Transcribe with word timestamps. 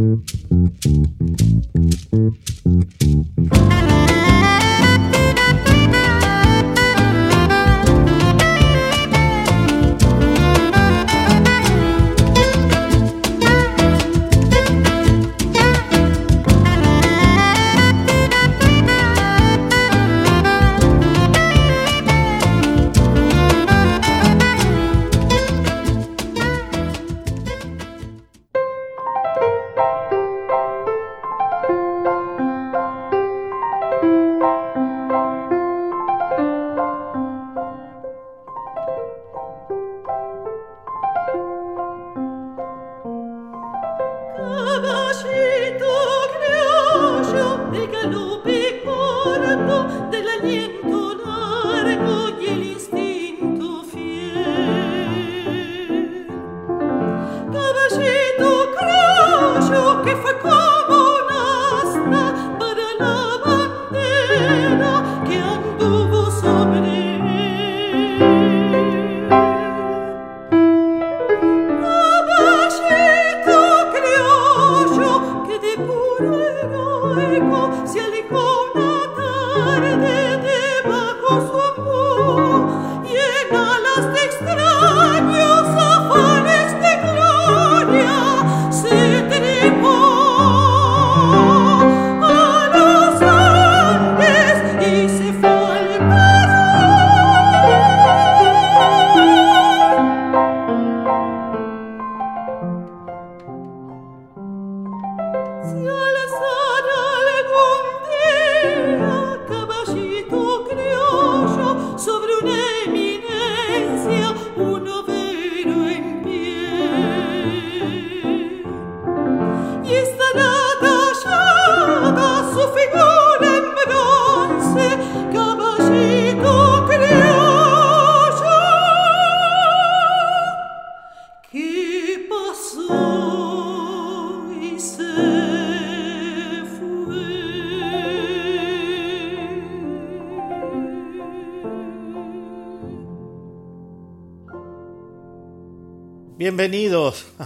Mm-hmm. 0.00 0.59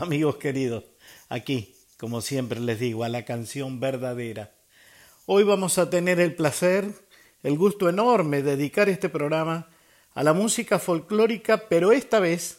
Amigos 0.05 0.37
queridos, 0.37 0.85
aquí, 1.31 1.75
como 1.97 2.21
siempre 2.21 2.61
les 2.61 2.79
digo, 2.79 3.05
a 3.05 3.09
la 3.09 3.25
canción 3.25 3.81
verdadera. 3.81 4.53
Hoy 5.25 5.45
vamos 5.45 5.79
a 5.79 5.89
tener 5.89 6.21
el 6.21 6.35
placer, 6.35 6.93
el 7.43 7.57
gusto 7.57 7.89
enorme 7.89 8.43
de 8.43 8.57
dedicar 8.57 8.91
este 8.91 9.09
programa 9.09 9.67
a 10.13 10.23
la 10.23 10.35
música 10.35 10.79
folclórica, 10.79 11.69
pero 11.71 11.91
esta 11.91 12.21
vez 12.21 12.59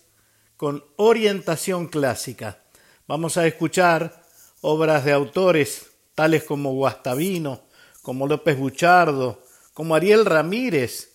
con 0.58 0.84
orientación 0.96 1.88
clásica. 1.88 2.64
Vamos 3.08 3.38
a 3.38 3.46
escuchar 3.46 4.24
obras 4.62 5.06
de 5.06 5.12
autores 5.12 5.92
tales 6.16 6.46
como 6.46 6.74
Guastavino, 6.74 7.62
como 8.02 8.26
López 8.26 8.58
Buchardo, 8.58 9.44
como 9.72 9.94
Ariel 9.94 10.26
Ramírez, 10.26 11.12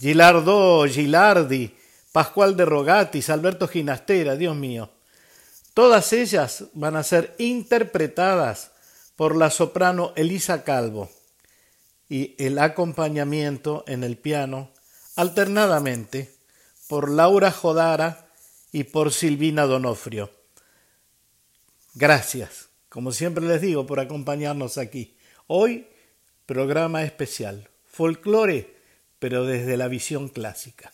Gilardo 0.00 0.84
Gilardi, 0.88 1.76
Pascual 2.10 2.56
de 2.56 2.64
Rogatis, 2.64 3.30
Alberto 3.30 3.68
Ginastera, 3.68 4.34
Dios 4.34 4.56
mío. 4.56 4.90
Todas 5.74 6.12
ellas 6.12 6.64
van 6.74 6.96
a 6.96 7.02
ser 7.02 7.34
interpretadas 7.38 8.72
por 9.16 9.36
la 9.36 9.50
soprano 9.50 10.12
Elisa 10.16 10.64
Calvo 10.64 11.10
y 12.08 12.34
el 12.38 12.58
acompañamiento 12.58 13.84
en 13.86 14.04
el 14.04 14.18
piano 14.18 14.70
alternadamente 15.16 16.34
por 16.88 17.10
Laura 17.10 17.50
Jodara 17.50 18.28
y 18.70 18.84
por 18.84 19.12
Silvina 19.12 19.64
Donofrio. 19.64 20.30
Gracias, 21.94 22.68
como 22.88 23.12
siempre 23.12 23.44
les 23.44 23.62
digo, 23.62 23.86
por 23.86 24.00
acompañarnos 24.00 24.76
aquí. 24.76 25.16
Hoy, 25.46 25.86
programa 26.46 27.02
especial, 27.02 27.68
folclore, 27.86 28.76
pero 29.18 29.44
desde 29.44 29.76
la 29.76 29.88
visión 29.88 30.28
clásica. 30.28 30.92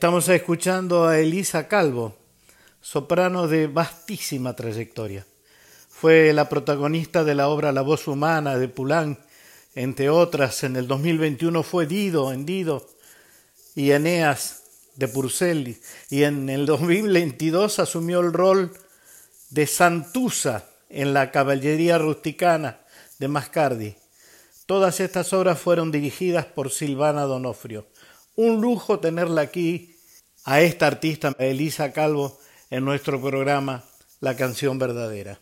Estamos 0.00 0.30
escuchando 0.30 1.06
a 1.06 1.18
Elisa 1.18 1.68
Calvo, 1.68 2.16
soprano 2.80 3.48
de 3.48 3.66
vastísima 3.66 4.56
trayectoria. 4.56 5.26
Fue 5.90 6.32
la 6.32 6.48
protagonista 6.48 7.22
de 7.22 7.34
la 7.34 7.48
obra 7.48 7.70
La 7.70 7.82
voz 7.82 8.08
humana 8.08 8.56
de 8.56 8.66
Pulán, 8.68 9.18
entre 9.74 10.08
otras. 10.08 10.64
En 10.64 10.76
el 10.76 10.88
2021 10.88 11.62
fue 11.62 11.84
Dido 11.84 12.32
en 12.32 12.46
Dido 12.46 12.88
y 13.74 13.90
Eneas 13.90 14.62
de 14.96 15.06
Purcell. 15.06 15.76
Y 16.08 16.22
en 16.22 16.48
el 16.48 16.64
2022 16.64 17.78
asumió 17.78 18.20
el 18.20 18.32
rol 18.32 18.72
de 19.50 19.66
Santusa 19.66 20.64
en 20.88 21.12
la 21.12 21.30
caballería 21.30 21.98
rusticana 21.98 22.80
de 23.18 23.28
Mascardi. 23.28 23.96
Todas 24.64 24.98
estas 25.00 25.34
obras 25.34 25.58
fueron 25.58 25.92
dirigidas 25.92 26.46
por 26.46 26.70
Silvana 26.70 27.24
Donofrio. 27.24 27.89
Un 28.42 28.62
lujo 28.62 29.00
tenerla 29.00 29.42
aquí, 29.42 29.94
a 30.46 30.62
esta 30.62 30.86
artista, 30.86 31.36
Elisa 31.38 31.92
Calvo, 31.92 32.38
en 32.70 32.86
nuestro 32.86 33.20
programa 33.20 33.84
La 34.18 34.34
canción 34.34 34.78
verdadera. 34.78 35.38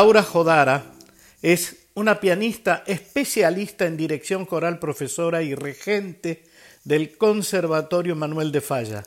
Laura 0.00 0.22
Jodara 0.22 0.82
es 1.42 1.76
una 1.92 2.20
pianista 2.20 2.84
especialista 2.86 3.84
en 3.84 3.98
dirección 3.98 4.46
coral, 4.46 4.78
profesora 4.78 5.42
y 5.42 5.54
regente 5.54 6.46
del 6.84 7.18
Conservatorio 7.18 8.16
Manuel 8.16 8.50
de 8.50 8.62
Falla. 8.62 9.04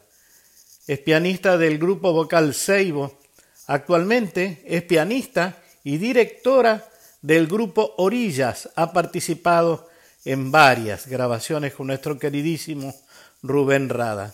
Es 0.85 0.99
pianista 0.99 1.57
del 1.57 1.79
grupo 1.79 2.13
vocal 2.13 2.53
Seibo. 2.53 3.19
Actualmente 3.65 4.61
es 4.67 4.83
pianista 4.83 5.57
y 5.83 5.97
directora 5.97 6.87
del 7.23 7.47
grupo 7.47 7.95
Orillas. 7.97 8.69
Ha 8.75 8.93
participado 8.93 9.89
en 10.25 10.51
varias 10.51 11.07
grabaciones 11.07 11.73
con 11.73 11.87
nuestro 11.87 12.19
queridísimo 12.19 12.93
Rubén 13.41 13.89
Rada. 13.89 14.31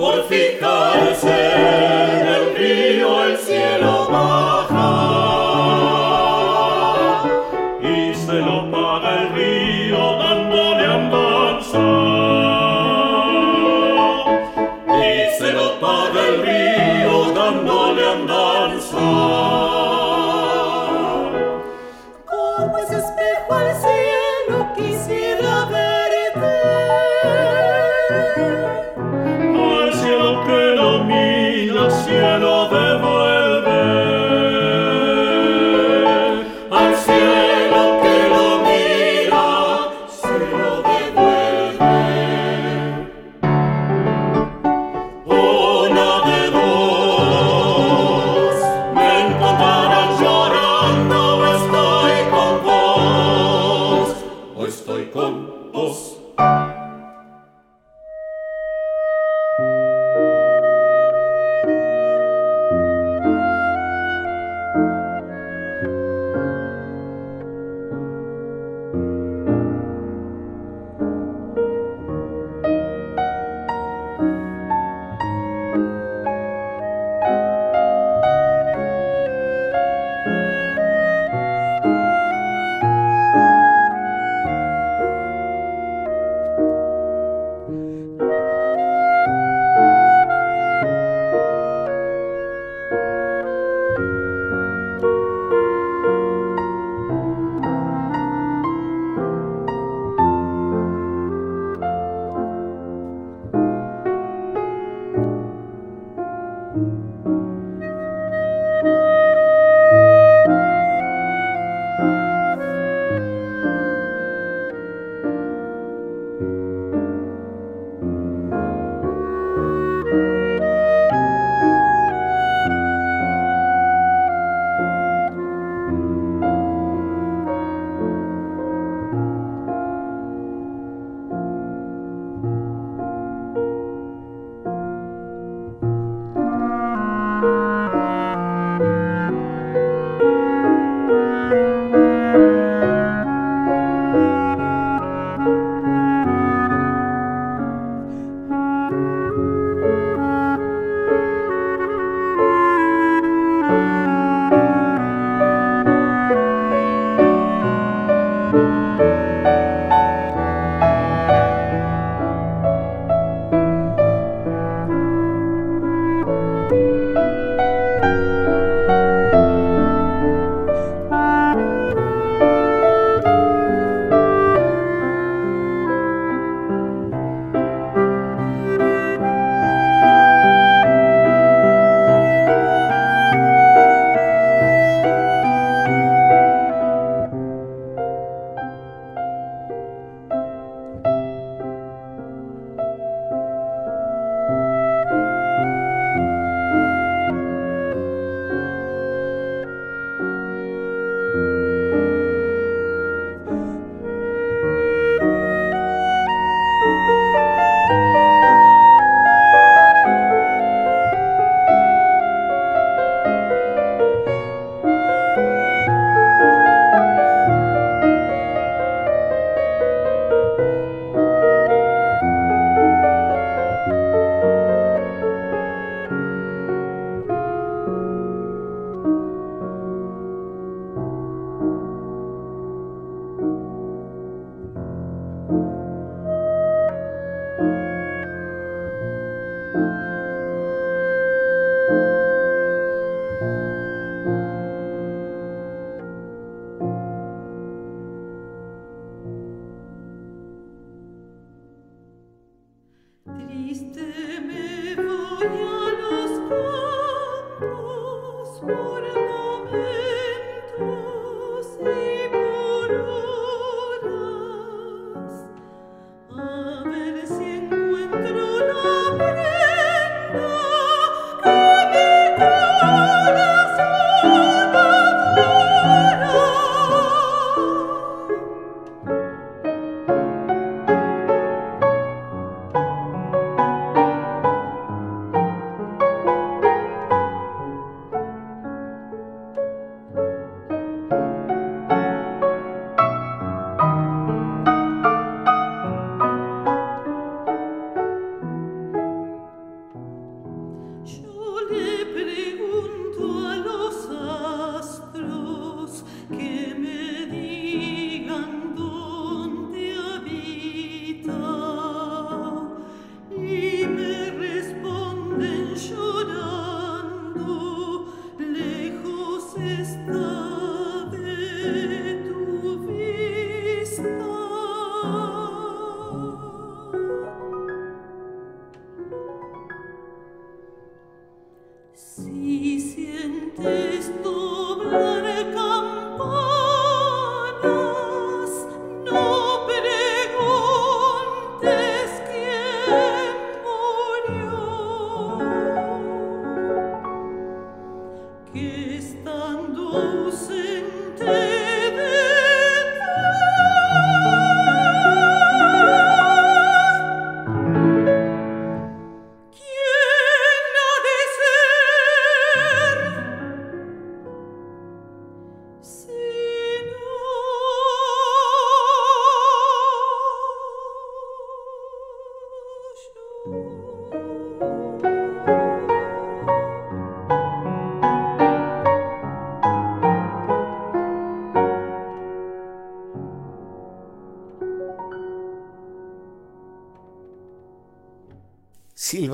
Al 0.00 1.16
cielo 1.16 1.37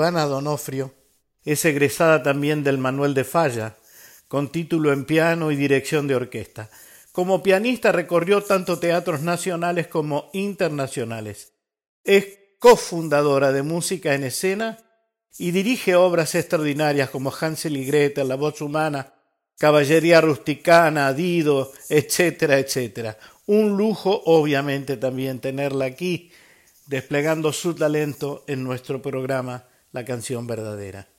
Silvana 0.05 0.27
Donofrio 0.27 0.93
es 1.47 1.65
egresada 1.65 2.23
también 2.23 2.63
del 2.63 2.77
Manuel 2.77 3.15
de 3.15 3.25
Falla, 3.25 3.79
con 4.29 4.53
título 4.53 4.93
en 4.93 5.07
piano 5.07 5.51
y 5.51 5.57
dirección 5.57 6.07
de 6.07 6.15
orquesta. 6.15 6.69
Como 7.11 7.43
pianista 7.43 7.91
recorrió 7.91 8.43
tanto 8.43 8.79
teatros 8.79 9.23
nacionales 9.23 9.87
como 9.87 10.29
internacionales. 10.35 11.55
Es 12.05 12.27
cofundadora 12.59 13.51
de 13.51 13.63
Música 13.63 14.15
en 14.15 14.25
Escena 14.25 14.77
y 15.39 15.53
dirige 15.53 15.95
obras 15.95 16.35
extraordinarias 16.35 17.09
como 17.09 17.33
Hansel 17.33 17.75
y 17.79 17.87
Gretel, 17.87 18.29
La 18.29 18.35
Voz 18.35 18.61
Humana, 18.61 19.15
Caballería 19.57 20.21
Rusticana, 20.21 21.15
Dido, 21.15 21.73
etcétera, 21.89 22.59
etcétera. 22.59 23.17
Un 23.47 23.79
lujo, 23.79 24.21
obviamente, 24.27 24.99
también 24.99 25.41
tenerla 25.41 25.87
aquí 25.87 26.31
desplegando 26.89 27.55
su 27.55 27.75
talento 27.75 28.45
en 28.47 28.63
nuestro 28.65 29.01
programa 29.01 29.65
La 29.95 30.05
canción 30.05 30.49
verdadera. 30.49 31.14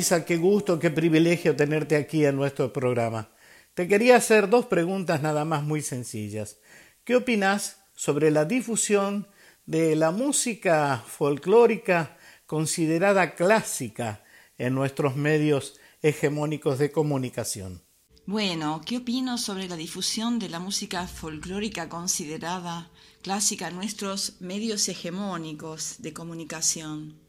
Qué 0.00 0.38
gusto, 0.38 0.78
qué 0.78 0.90
privilegio 0.90 1.54
tenerte 1.54 1.94
aquí 1.94 2.24
en 2.24 2.34
nuestro 2.34 2.72
programa. 2.72 3.28
Te 3.74 3.86
quería 3.86 4.16
hacer 4.16 4.48
dos 4.48 4.64
preguntas 4.64 5.20
nada 5.20 5.44
más 5.44 5.62
muy 5.62 5.82
sencillas. 5.82 6.56
¿Qué 7.04 7.16
opinas 7.16 7.84
sobre 7.94 8.30
la 8.30 8.46
difusión 8.46 9.28
de 9.66 9.96
la 9.96 10.10
música 10.10 11.04
folclórica 11.06 12.16
considerada 12.46 13.34
clásica 13.34 14.24
en 14.56 14.74
nuestros 14.74 15.16
medios 15.16 15.78
hegemónicos 16.00 16.78
de 16.78 16.90
comunicación? 16.90 17.82
Bueno, 18.24 18.80
¿qué 18.86 18.96
opino 18.96 19.36
sobre 19.36 19.68
la 19.68 19.76
difusión 19.76 20.38
de 20.38 20.48
la 20.48 20.60
música 20.60 21.06
folclórica 21.08 21.90
considerada 21.90 22.90
clásica 23.20 23.68
en 23.68 23.74
nuestros 23.76 24.40
medios 24.40 24.88
hegemónicos 24.88 25.96
de 25.98 26.14
comunicación? 26.14 27.20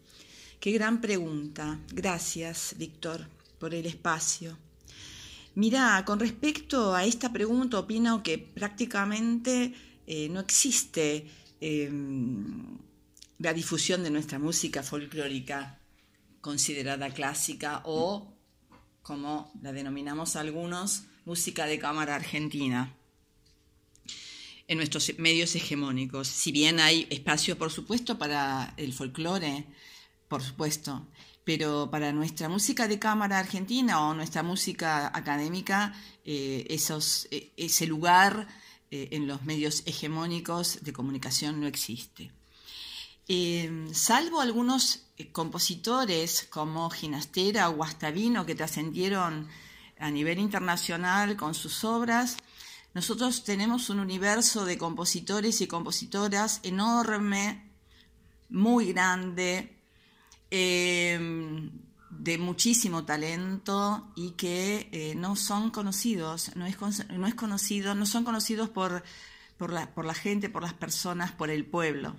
Qué 0.62 0.72
gran 0.74 1.02
pregunta. 1.02 1.80
Gracias, 1.92 2.76
Víctor, 2.78 3.28
por 3.58 3.74
el 3.74 3.88
espacio. 3.88 4.60
Mira, 5.56 6.04
con 6.06 6.20
respecto 6.20 6.94
a 6.94 7.04
esta 7.04 7.34
pregunta, 7.34 7.80
opino 7.80 8.22
que 8.22 8.38
prácticamente 8.38 9.74
eh, 10.06 10.30
no 10.30 10.40
existe 10.40 11.26
em, 11.60 12.78
la 13.40 13.54
difusión 13.54 14.04
de 14.04 14.12
nuestra 14.12 14.38
música 14.38 14.84
folclórica 14.84 15.80
considerada 16.42 17.10
clásica 17.10 17.82
o, 17.86 18.32
como 19.02 19.52
la 19.64 19.72
denominamos 19.72 20.36
algunos, 20.36 21.06
música 21.26 21.66
de 21.66 21.80
cámara 21.80 22.14
argentina 22.18 22.96
en 24.68 24.78
nuestros 24.78 25.12
medios 25.18 25.56
hegemónicos. 25.56 26.28
Si 26.28 26.52
bien 26.52 26.80
hay 26.80 27.08
espacio, 27.10 27.58
por 27.58 27.72
supuesto, 27.72 28.20
para 28.20 28.76
el 28.78 28.94
folclore, 28.94 29.66
por 30.32 30.42
supuesto, 30.42 31.08
pero 31.44 31.90
para 31.92 32.14
nuestra 32.14 32.48
música 32.48 32.88
de 32.88 32.98
cámara 32.98 33.38
argentina 33.38 34.00
o 34.08 34.14
nuestra 34.14 34.44
música 34.44 35.12
académica, 35.14 35.94
eh, 36.24 36.66
eh, 36.70 37.54
ese 37.58 37.86
lugar 37.86 38.48
eh, 38.90 39.10
en 39.12 39.28
los 39.28 39.44
medios 39.44 39.84
hegemónicos 39.86 40.86
de 40.86 40.94
comunicación 40.94 41.60
no 41.60 41.68
existe. 41.68 42.32
salvo 43.92 44.40
algunos 44.40 45.12
compositores 45.34 46.48
como 46.50 46.90
Ginastera 46.90 47.68
o 47.70 47.76
Guastavino 47.76 48.46
que 48.46 48.56
trascendieron 48.56 49.50
a 50.00 50.10
nivel 50.10 50.40
internacional 50.40 51.36
con 51.36 51.54
sus 51.54 51.84
obras, 51.84 52.38
nosotros 52.94 53.44
tenemos 53.44 53.90
un 53.90 54.00
universo 54.00 54.64
de 54.64 54.78
compositores 54.78 55.60
y 55.60 55.68
compositoras 55.68 56.62
enorme, 56.64 57.70
muy 58.48 58.94
grande, 58.94 59.81
Em, 60.52 61.72
de 62.10 62.38
muchísimo 62.38 63.06
talento 63.06 64.12
y 64.16 64.32
que 64.32 64.90
eh, 64.92 65.16
no 65.16 65.38
son 65.38 65.72
conocidos, 65.72 66.56
no 66.56 66.66
es, 66.66 66.78
no 67.10 67.26
es 67.26 67.36
conocido, 67.36 67.96
no 67.96 68.06
son 68.06 68.26
conocidos 68.26 68.70
por, 68.70 69.02
por, 69.58 69.72
la, 69.72 69.94
por 69.94 70.06
la 70.06 70.14
gente, 70.14 70.50
por 70.50 70.62
las 70.62 70.74
personas, 70.74 71.32
por 71.32 71.50
el 71.50 71.66
pueblo. 71.66 72.18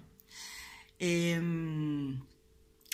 Em, 0.98 2.22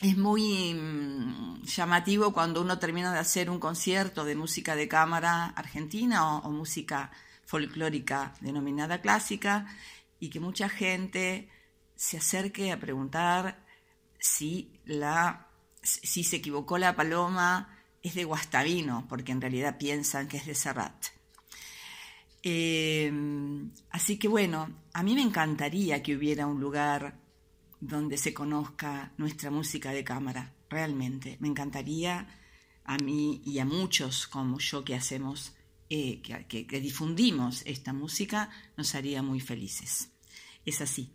es 0.02 0.16
muy 0.16 0.74
mm, 0.74 1.62
llamativo 1.62 2.32
cuando 2.32 2.60
uno 2.60 2.80
termina 2.80 3.12
de 3.12 3.20
hacer 3.20 3.48
un 3.48 3.60
concierto 3.60 4.24
de 4.24 4.34
música 4.34 4.74
de 4.74 4.88
cámara 4.88 5.46
argentina 5.46 6.38
o 6.38 6.50
música 6.50 7.12
folclórica 7.46 8.34
denominada 8.40 9.00
clásica 9.00 9.66
y 10.18 10.30
que 10.30 10.40
mucha 10.40 10.68
gente 10.68 11.48
se 11.94 12.18
acerque 12.18 12.72
a 12.72 12.80
preguntar 12.80 13.67
si, 14.18 14.80
la, 14.84 15.48
si 15.82 16.24
se 16.24 16.36
equivocó 16.36 16.78
la 16.78 16.96
paloma 16.96 17.78
es 18.02 18.14
de 18.14 18.24
Guastavino, 18.24 19.06
porque 19.08 19.32
en 19.32 19.40
realidad 19.40 19.78
piensan 19.78 20.28
que 20.28 20.38
es 20.38 20.46
de 20.46 20.54
Serrat. 20.54 21.06
Eh, 22.42 23.12
así 23.90 24.18
que 24.18 24.28
bueno, 24.28 24.70
a 24.92 25.02
mí 25.02 25.14
me 25.14 25.22
encantaría 25.22 26.02
que 26.02 26.16
hubiera 26.16 26.46
un 26.46 26.60
lugar 26.60 27.18
donde 27.80 28.16
se 28.16 28.34
conozca 28.34 29.12
nuestra 29.16 29.50
música 29.50 29.92
de 29.92 30.04
cámara. 30.04 30.54
realmente. 30.70 31.38
Me 31.40 31.48
encantaría 31.48 32.28
a 32.84 32.98
mí 32.98 33.40
y 33.44 33.58
a 33.58 33.64
muchos 33.64 34.26
como 34.26 34.58
yo 34.58 34.84
que 34.84 34.94
hacemos, 34.94 35.54
eh, 35.88 36.20
que, 36.20 36.66
que 36.66 36.80
difundimos 36.80 37.62
esta 37.64 37.94
música, 37.94 38.50
nos 38.76 38.94
haría 38.94 39.22
muy 39.22 39.40
felices. 39.40 40.10
Es 40.66 40.82
así. 40.82 41.14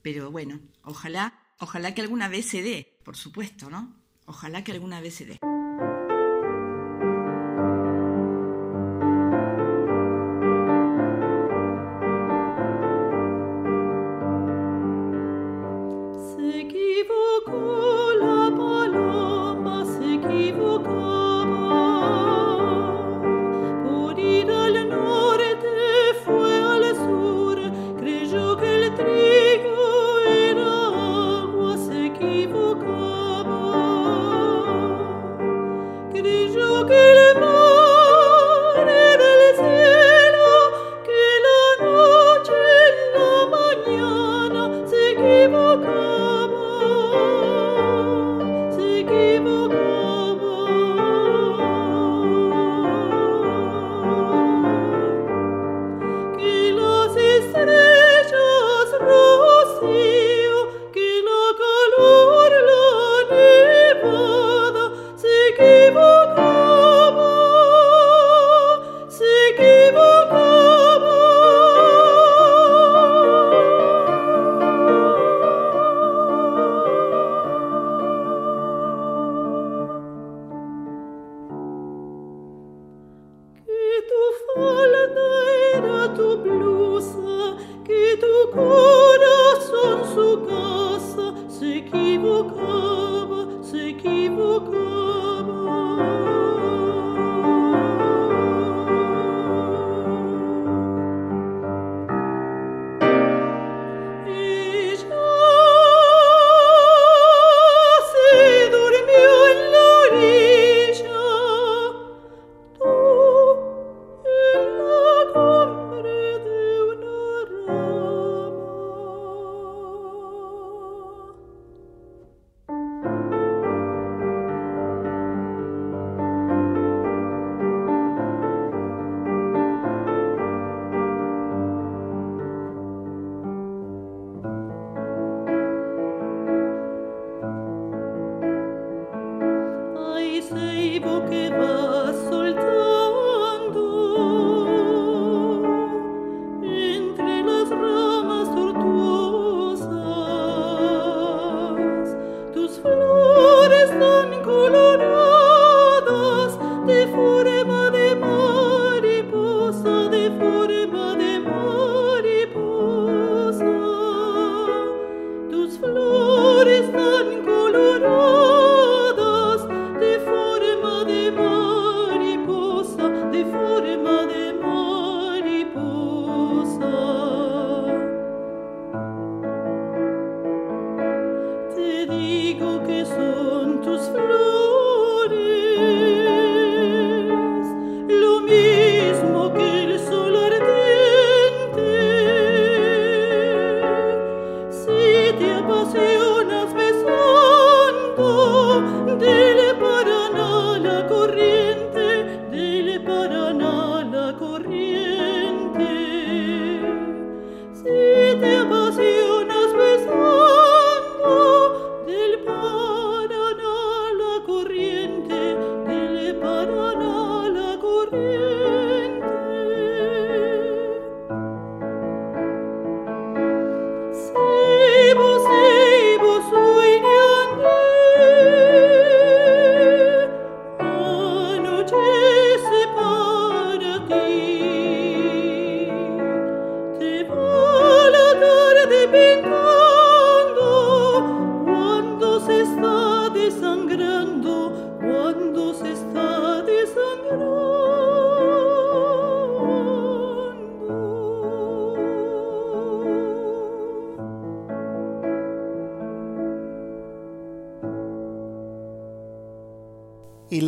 Pero 0.00 0.30
bueno, 0.30 0.60
ojalá, 0.82 1.43
ojalá 1.58 1.94
que 1.94 2.02
alguna 2.02 2.28
vez 2.28 2.46
se 2.46 2.62
dé, 2.62 2.98
por 3.04 3.16
supuesto, 3.16 3.70
¿no? 3.70 3.94
Ojalá 4.26 4.64
que 4.64 4.72
alguna 4.72 5.00
vez 5.00 5.14
se 5.14 5.26
dé. 5.26 5.53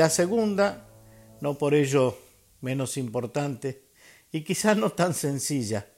La 0.06 0.10
segunda, 0.10 0.86
no 1.40 1.58
por 1.58 1.74
ello 1.74 2.16
menos 2.60 2.96
importante 2.96 3.88
y 4.30 4.42
quizás 4.42 4.76
no 4.76 4.90
tan 4.90 5.14
sencilla, 5.14 5.88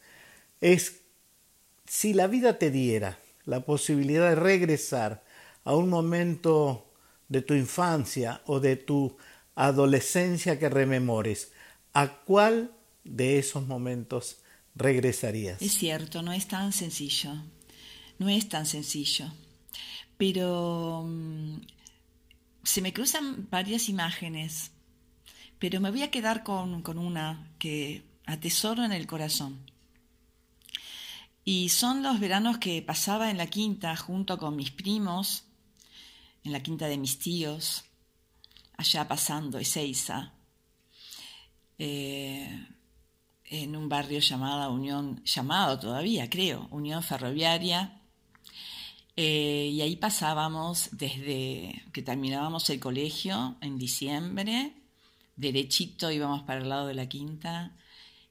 es 0.62 1.02
si 1.86 2.14
la 2.14 2.26
vida 2.26 2.58
te 2.58 2.70
diera 2.70 3.18
la 3.44 3.66
posibilidad 3.66 4.30
de 4.30 4.34
regresar 4.34 5.22
a 5.62 5.74
un 5.74 5.90
momento 5.90 6.90
de 7.28 7.42
tu 7.42 7.52
infancia 7.52 8.40
o 8.46 8.60
de 8.60 8.76
tu 8.76 9.18
adolescencia 9.54 10.58
que 10.58 10.70
rememores, 10.70 11.52
¿a 11.92 12.08
cuál 12.24 12.72
de 13.04 13.38
esos 13.38 13.66
momentos 13.66 14.38
regresarías? 14.74 15.60
Es 15.60 15.72
cierto, 15.72 16.22
no 16.22 16.32
es 16.32 16.48
tan 16.48 16.72
sencillo, 16.72 17.34
no 18.18 18.30
es 18.30 18.48
tan 18.48 18.64
sencillo, 18.64 19.26
pero 20.16 21.04
mm, 21.06 21.58
se 22.68 22.82
me 22.82 22.92
cruzan 22.92 23.48
varias 23.50 23.88
imágenes, 23.88 24.72
pero 25.58 25.80
me 25.80 25.90
voy 25.90 26.02
a 26.02 26.10
quedar 26.10 26.42
con, 26.42 26.82
con 26.82 26.98
una 26.98 27.50
que 27.58 28.04
atesoro 28.26 28.84
en 28.84 28.92
el 28.92 29.06
corazón. 29.06 29.58
Y 31.46 31.70
son 31.70 32.02
los 32.02 32.20
veranos 32.20 32.58
que 32.58 32.82
pasaba 32.82 33.30
en 33.30 33.38
la 33.38 33.46
quinta 33.46 33.96
junto 33.96 34.36
con 34.36 34.54
mis 34.54 34.70
primos, 34.70 35.44
en 36.44 36.52
la 36.52 36.62
quinta 36.62 36.88
de 36.88 36.98
mis 36.98 37.18
tíos, 37.18 37.84
allá 38.76 39.08
pasando 39.08 39.58
Ezeiza, 39.58 40.34
eh, 41.78 42.66
en 43.46 43.76
un 43.76 43.88
barrio 43.88 44.18
llamado 44.18 44.74
Unión, 44.74 45.24
llamado 45.24 45.78
todavía 45.78 46.28
creo, 46.28 46.68
Unión 46.70 47.02
Ferroviaria, 47.02 47.97
eh, 49.20 49.70
y 49.72 49.80
ahí 49.80 49.96
pasábamos 49.96 50.90
desde 50.92 51.82
que 51.92 52.02
terminábamos 52.02 52.70
el 52.70 52.78
colegio 52.78 53.56
en 53.60 53.76
diciembre, 53.76 54.74
derechito 55.34 56.12
íbamos 56.12 56.44
para 56.44 56.60
el 56.60 56.68
lado 56.68 56.86
de 56.86 56.94
la 56.94 57.08
quinta 57.08 57.76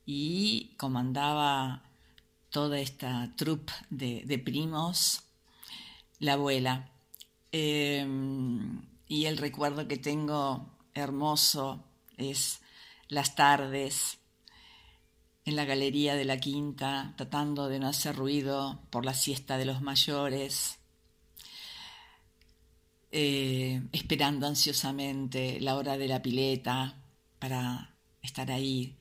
y 0.06 0.76
comandaba 0.78 1.84
toda 2.50 2.80
esta 2.80 3.34
troupe 3.36 3.74
de, 3.90 4.40
primos, 4.40 5.24
la 6.20 6.34
abuela. 6.34 6.90
Em, 7.52 8.82
y 9.10 9.26
el 9.26 9.36
recuerdo 9.36 9.90
que 9.90 9.98
tengo 9.98 10.70
hermoso 10.94 11.84
es 12.16 12.62
las 13.10 13.36
tardes 13.36 14.20
en 15.44 15.58
la 15.58 15.66
galería 15.66 16.16
de 16.16 16.24
la 16.24 16.38
quinta, 16.38 17.14
tratando 17.18 17.68
de 17.68 17.80
no 17.80 17.90
hacer 17.90 18.16
ruido 18.16 18.82
por 18.90 19.04
la 19.04 19.14
siesta 19.14 19.58
de 19.58 19.66
los 19.66 19.82
mayores, 19.82 20.77
eh, 23.12 23.82
esperando 23.92 24.48
ansiosamente 24.48 25.60
la 25.62 25.76
hora 25.76 25.98
de 25.98 26.08
la 26.08 26.22
pileta 26.22 27.02
para 27.40 27.96
estar 28.22 28.52
ahí 28.52 28.98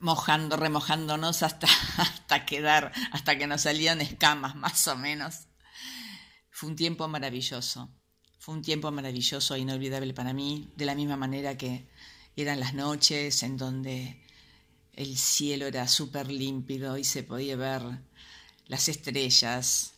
mojando, 0.00 0.56
remojándonos 0.56 1.42
hasta, 1.42 1.66
hasta 1.96 2.44
quedar, 2.44 2.92
hasta 3.12 3.38
que 3.38 3.46
nos 3.46 3.62
salían 3.62 4.00
escamas 4.00 4.54
más 4.56 4.86
o 4.88 4.96
menos. 4.96 5.46
Fue 6.50 6.68
un 6.68 6.76
tiempo 6.76 7.08
maravilloso, 7.08 7.90
fue 8.38 8.54
un 8.54 8.62
tiempo 8.62 8.90
maravilloso 8.90 9.54
e 9.54 9.60
inolvidable 9.60 10.12
para 10.14 10.32
mí, 10.32 10.72
de 10.76 10.84
la 10.84 10.94
misma 10.94 11.16
manera 11.16 11.56
que 11.56 11.88
eran 12.36 12.60
las 12.60 12.74
noches 12.74 13.42
en 13.42 13.56
donde 13.56 14.22
el 14.92 15.16
cielo 15.16 15.66
era 15.66 15.88
súper 15.88 16.30
límpido 16.30 16.98
y 16.98 17.04
se 17.04 17.22
podía 17.22 17.56
ver 17.56 17.82
las 18.66 18.88
estrellas, 18.88 19.94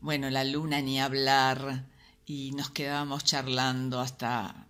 bueno, 0.00 0.30
la 0.30 0.44
luna 0.44 0.80
ni 0.80 1.00
hablar, 1.00 1.86
y 2.24 2.52
nos 2.52 2.70
quedábamos 2.70 3.24
charlando 3.24 4.00
hasta 4.00 4.66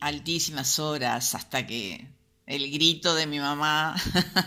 altísimas 0.00 0.78
horas, 0.78 1.34
hasta 1.34 1.66
que 1.66 2.08
el 2.46 2.70
grito 2.70 3.14
de 3.14 3.26
mi 3.26 3.40
mamá 3.40 3.96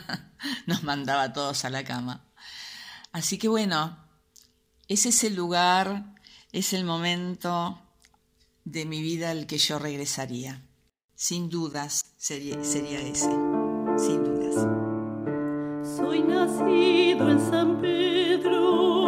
nos 0.66 0.84
mandaba 0.84 1.34
todos 1.34 1.66
a 1.66 1.70
la 1.70 1.84
cama. 1.84 2.26
Así 3.12 3.38
que 3.38 3.48
bueno, 3.48 3.98
ese 4.88 5.10
es 5.10 5.24
el 5.24 5.36
lugar, 5.36 6.16
es 6.52 6.74
el 6.74 6.86
momento 6.86 7.82
de 8.64 8.86
mi 8.86 9.02
vida 9.02 9.32
al 9.32 9.46
que 9.46 9.58
yo 9.58 9.80
regresaría. 9.80 10.62
Sin 11.16 11.50
dudas 11.50 12.04
sería, 12.18 12.64
sería 12.64 13.00
ese, 13.00 13.30
sin 13.98 14.24
dudas. 14.24 14.56
Soy 15.96 16.22
nacido 16.24 17.30
en 17.30 17.40
San 17.40 17.80
Pedro, 17.82 19.01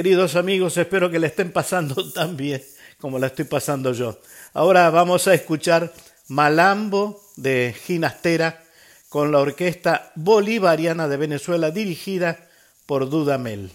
Queridos 0.00 0.34
amigos, 0.34 0.78
espero 0.78 1.10
que 1.10 1.18
le 1.18 1.26
estén 1.26 1.52
pasando 1.52 2.10
tan 2.14 2.34
bien 2.34 2.62
como 3.02 3.18
la 3.18 3.26
estoy 3.26 3.44
pasando 3.44 3.92
yo. 3.92 4.18
Ahora 4.54 4.88
vamos 4.88 5.28
a 5.28 5.34
escuchar 5.34 5.92
Malambo 6.28 7.20
de 7.36 7.76
Ginastera 7.84 8.62
con 9.10 9.30
la 9.30 9.40
Orquesta 9.40 10.10
Bolivariana 10.14 11.06
de 11.06 11.18
Venezuela 11.18 11.70
dirigida 11.70 12.48
por 12.86 13.10
Dudamel. 13.10 13.72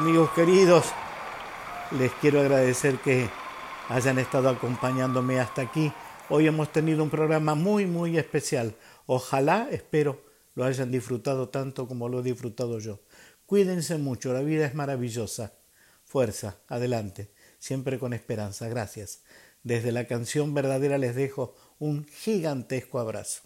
Amigos 0.00 0.30
queridos, 0.30 0.86
les 1.90 2.10
quiero 2.22 2.40
agradecer 2.40 2.96
que 3.00 3.28
hayan 3.90 4.18
estado 4.18 4.48
acompañándome 4.48 5.38
hasta 5.38 5.60
aquí. 5.60 5.92
Hoy 6.30 6.46
hemos 6.46 6.72
tenido 6.72 7.02
un 7.02 7.10
programa 7.10 7.54
muy, 7.54 7.84
muy 7.84 8.16
especial. 8.16 8.74
Ojalá, 9.04 9.68
espero, 9.70 10.24
lo 10.54 10.64
hayan 10.64 10.90
disfrutado 10.90 11.50
tanto 11.50 11.86
como 11.86 12.08
lo 12.08 12.20
he 12.20 12.22
disfrutado 12.22 12.78
yo. 12.78 13.00
Cuídense 13.44 13.98
mucho, 13.98 14.32
la 14.32 14.40
vida 14.40 14.64
es 14.64 14.74
maravillosa. 14.74 15.52
Fuerza, 16.06 16.56
adelante, 16.66 17.30
siempre 17.58 17.98
con 17.98 18.14
esperanza. 18.14 18.68
Gracias. 18.70 19.20
Desde 19.64 19.92
la 19.92 20.06
canción 20.06 20.54
verdadera 20.54 20.96
les 20.96 21.14
dejo 21.14 21.54
un 21.78 22.06
gigantesco 22.06 23.00
abrazo. 23.00 23.42